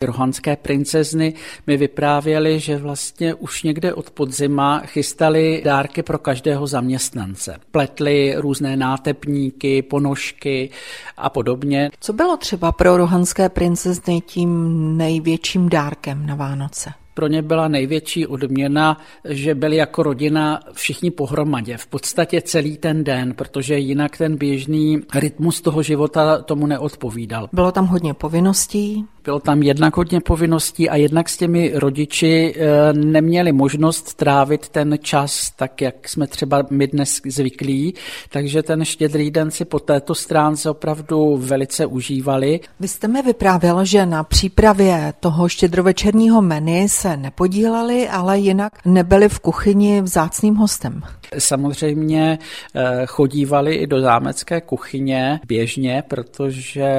Rohanské 0.00 0.56
princezny 0.56 1.34
mi 1.66 1.76
vyprávěly, 1.76 2.60
že 2.60 2.76
vlastně 2.76 3.34
už 3.34 3.62
někde 3.62 3.94
od 3.94 4.10
podzima 4.10 4.82
chystali 4.86 5.62
dárky 5.64 6.02
pro 6.02 6.18
každého 6.18 6.66
zaměstnance. 6.66 7.56
Pletli 7.70 8.34
různé 8.36 8.76
nátepníky, 8.76 9.82
ponožky 9.82 10.70
a 11.16 11.30
podobně. 11.30 11.90
Co 12.00 12.12
bylo 12.12 12.36
třeba 12.36 12.72
pro 12.72 12.96
rohanské 12.96 13.48
princezny 13.48 14.20
tím 14.20 14.50
největším 14.96 15.68
dárkem 15.68 16.26
na 16.26 16.34
Vánoce? 16.34 16.92
Pro 17.16 17.26
ně 17.26 17.42
byla 17.42 17.68
největší 17.68 18.26
odměna, 18.26 18.98
že 19.24 19.54
byli 19.54 19.76
jako 19.76 20.02
rodina 20.02 20.60
všichni 20.72 21.10
pohromadě, 21.10 21.76
v 21.76 21.86
podstatě 21.86 22.40
celý 22.40 22.76
ten 22.76 23.04
den, 23.04 23.34
protože 23.34 23.78
jinak 23.78 24.16
ten 24.16 24.36
běžný 24.36 25.00
rytmus 25.14 25.60
toho 25.60 25.82
života 25.82 26.38
tomu 26.42 26.66
neodpovídal. 26.66 27.48
Bylo 27.52 27.72
tam 27.72 27.86
hodně 27.86 28.14
povinností? 28.14 29.04
Bylo 29.24 29.40
tam 29.40 29.62
jednak 29.62 29.96
hodně 29.96 30.20
povinností 30.20 30.90
a 30.90 30.96
jednak 30.96 31.28
s 31.28 31.36
těmi 31.36 31.72
rodiči 31.74 32.54
eh, 32.56 32.92
neměli 32.92 33.52
možnost 33.52 34.14
trávit 34.14 34.68
ten 34.68 34.98
čas 35.02 35.50
tak, 35.56 35.80
jak 35.80 36.08
jsme 36.08 36.26
třeba 36.26 36.62
my 36.70 36.86
dnes 36.86 37.20
zvyklí, 37.26 37.94
takže 38.30 38.62
ten 38.62 38.84
štědrý 38.84 39.30
den 39.30 39.50
si 39.50 39.64
po 39.64 39.78
této 39.78 40.14
stránce 40.14 40.70
opravdu 40.70 41.36
velice 41.36 41.86
užívali. 41.86 42.60
Vy 42.80 42.88
jste 42.88 43.08
mi 43.08 43.22
vyprávěl, 43.22 43.84
že 43.84 44.06
na 44.06 44.24
přípravě 44.24 45.14
toho 45.20 45.48
štědrovečerního 45.48 46.42
menu 46.42 46.88
se 46.88 47.05
nepodíleli, 47.16 48.08
ale 48.08 48.38
jinak 48.38 48.72
nebyli 48.84 49.28
v 49.28 49.40
kuchyni 49.40 50.02
vzácným 50.02 50.54
hostem. 50.54 51.02
Samozřejmě 51.38 52.38
eh, 52.74 53.06
chodívali 53.06 53.74
i 53.74 53.86
do 53.86 54.00
zámecké 54.00 54.60
kuchyně 54.60 55.40
běžně, 55.46 56.02
protože 56.08 56.90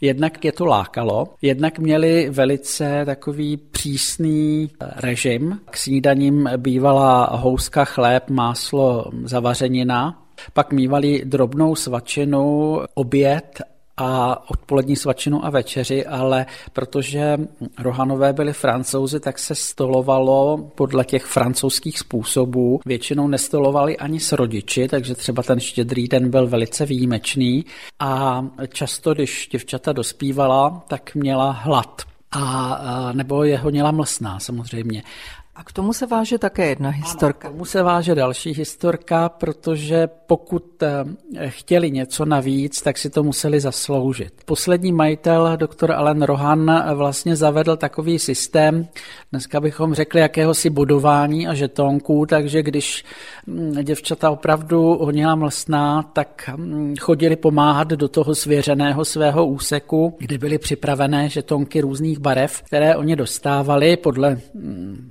jednak 0.00 0.44
je 0.44 0.52
to 0.52 0.64
lákalo, 0.64 1.34
jednak 1.42 1.78
měli 1.78 2.30
velice 2.30 3.02
takový 3.04 3.56
přísný 3.56 4.70
eh, 4.70 4.86
režim. 4.96 5.60
K 5.70 5.76
snídaním 5.76 6.50
bývala 6.56 7.36
houska, 7.36 7.84
chléb, 7.84 8.30
máslo, 8.30 9.04
zavařenina, 9.24 10.22
pak 10.52 10.72
mývali 10.72 11.22
drobnou 11.24 11.74
svačinu, 11.74 12.78
oběd 12.94 13.62
a 14.00 14.50
odpolední 14.50 14.96
svačinu 14.96 15.44
a 15.44 15.50
večeři, 15.50 16.06
ale 16.06 16.46
protože 16.72 17.38
Rohanové 17.78 18.32
byli 18.32 18.52
francouzi, 18.52 19.20
tak 19.20 19.38
se 19.38 19.54
stolovalo 19.54 20.70
podle 20.74 21.04
těch 21.04 21.24
francouzských 21.24 21.98
způsobů. 21.98 22.80
Většinou 22.86 23.28
nestolovali 23.28 23.96
ani 23.96 24.20
s 24.20 24.32
rodiči, 24.32 24.88
takže 24.88 25.14
třeba 25.14 25.42
ten 25.42 25.60
štědrý 25.60 26.08
den 26.08 26.30
byl 26.30 26.46
velice 26.46 26.86
výjimečný 26.86 27.64
a 27.98 28.44
často, 28.72 29.14
když 29.14 29.48
děvčata 29.52 29.92
dospívala, 29.92 30.84
tak 30.88 31.14
měla 31.14 31.50
hlad 31.50 32.02
a 32.32 33.12
nebo 33.12 33.44
je 33.44 33.58
honila 33.58 33.90
mlsná 33.90 34.38
samozřejmě. 34.38 35.02
A 35.54 35.64
k 35.64 35.72
tomu 35.72 35.92
se 35.92 36.06
váže 36.06 36.38
také 36.38 36.68
jedna 36.68 36.90
historka. 36.90 37.48
Ano, 37.48 37.52
k 37.52 37.52
tomu 37.52 37.64
se 37.64 37.82
váže 37.82 38.14
další 38.14 38.54
historka, 38.54 39.28
protože 39.28 40.08
pokud 40.26 40.82
eh, 40.82 41.04
chtěli 41.48 41.90
něco 41.90 42.24
navíc, 42.24 42.82
tak 42.82 42.98
si 42.98 43.10
to 43.10 43.22
museli 43.22 43.60
zasloužit. 43.60 44.32
Poslední 44.44 44.92
majitel, 44.92 45.56
doktor 45.56 45.92
Alan 45.92 46.22
Rohan, 46.22 46.84
vlastně 46.94 47.36
zavedl 47.36 47.76
takový 47.76 48.18
systém, 48.18 48.88
dneska 49.30 49.60
bychom 49.60 49.94
řekli 49.94 50.20
jakéhosi 50.20 50.70
budování 50.70 51.48
a 51.48 51.54
žetonků, 51.54 52.26
takže 52.26 52.62
když 52.62 53.04
mm, 53.46 53.72
děvčata 53.82 54.30
opravdu 54.30 54.98
honila 55.00 55.34
mlsná, 55.34 56.02
tak 56.02 56.50
mm, 56.56 56.94
chodili 57.00 57.36
pomáhat 57.36 57.88
do 57.88 58.08
toho 58.08 58.34
svěřeného 58.34 59.04
svého 59.04 59.46
úseku, 59.46 60.16
kde 60.18 60.38
byly 60.38 60.58
připravené 60.58 61.28
žetonky 61.28 61.80
různých 61.80 62.18
barev, 62.18 62.62
které 62.62 62.96
oni 62.96 63.16
dostávali 63.16 63.96
podle 63.96 64.40
mm, 64.54 65.09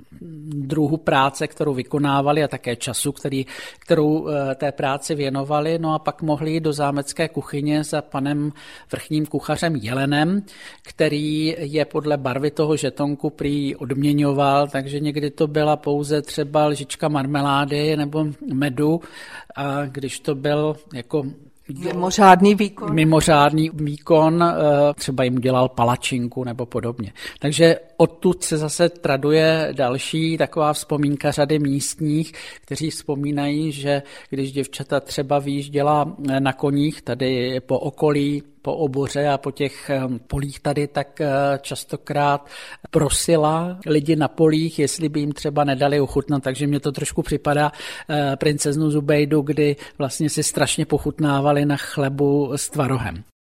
druhu 0.70 0.96
práce, 0.96 1.46
kterou 1.46 1.74
vykonávali 1.74 2.44
a 2.44 2.48
také 2.48 2.76
času, 2.76 3.12
který, 3.12 3.46
kterou 3.78 4.28
eh, 4.28 4.54
té 4.54 4.72
práci 4.72 5.14
věnovali. 5.14 5.78
No 5.78 5.94
a 5.94 5.98
pak 5.98 6.22
mohli 6.22 6.52
jít 6.52 6.60
do 6.60 6.72
zámecké 6.72 7.28
kuchyně 7.28 7.84
za 7.84 8.02
panem 8.02 8.52
vrchním 8.92 9.26
kuchařem 9.26 9.76
Jelenem, 9.76 10.42
který 10.82 11.56
je 11.58 11.84
podle 11.84 12.16
barvy 12.16 12.50
toho 12.50 12.76
žetonku 12.76 13.30
prý 13.30 13.76
odměňoval, 13.76 14.68
takže 14.68 15.00
někdy 15.00 15.30
to 15.30 15.46
byla 15.46 15.76
pouze 15.76 16.22
třeba 16.22 16.66
lžička 16.66 17.08
marmelády 17.08 17.96
nebo 17.96 18.26
medu 18.54 19.00
a 19.56 19.86
když 19.86 20.20
to 20.20 20.34
byl 20.34 20.76
jako 20.94 21.24
Mimořádný 21.68 22.54
výkon. 22.54 22.94
Mimořádný 22.94 23.70
výkon, 23.74 24.42
eh, 24.42 24.54
třeba 24.94 25.24
jim 25.24 25.34
dělal 25.34 25.68
palačinku 25.68 26.44
nebo 26.44 26.66
podobně. 26.66 27.12
Takže 27.38 27.76
odtud 27.96 28.44
se 28.44 28.58
zase 28.58 28.88
traduje 28.88 29.68
další 29.72 30.38
taková 30.38 30.72
vzpomínka 30.72 31.30
řady 31.30 31.58
místních, 31.58 32.32
kteří 32.60 32.90
vzpomínají, 32.90 33.72
že 33.72 34.02
když 34.30 34.52
děvčata 34.52 35.00
třeba 35.00 35.38
výjížděla 35.38 36.16
na 36.38 36.52
koních 36.52 37.02
tady 37.02 37.60
po 37.60 37.78
okolí 37.78 38.42
po 38.62 38.74
oboře 38.74 39.28
a 39.28 39.38
po 39.38 39.50
těch 39.50 39.90
ehm, 39.90 40.18
polích 40.18 40.60
tady, 40.60 40.86
tak 40.86 41.20
eh, 41.20 41.28
častokrát 41.62 42.48
prosila 42.90 43.78
lidi 43.86 44.16
na 44.16 44.28
polích, 44.28 44.78
jestli 44.78 45.08
by 45.08 45.20
jim 45.20 45.32
třeba 45.32 45.64
nedali 45.64 46.00
ochutnat, 46.00 46.42
takže 46.42 46.66
mě 46.66 46.80
to 46.80 46.92
trošku 46.92 47.22
připadá 47.22 47.72
eh, 48.10 48.36
princeznu 48.36 48.90
Zubejdu, 48.90 49.42
kdy 49.42 49.76
vlastně 49.98 50.30
si 50.30 50.42
strašně 50.42 50.86
pochutnávali 50.86 51.64
na 51.64 51.76
chlebu 51.76 52.52
s 52.56 52.70
tvarohem. 52.70 53.24